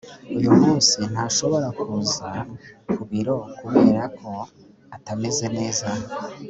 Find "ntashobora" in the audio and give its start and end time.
1.11-1.67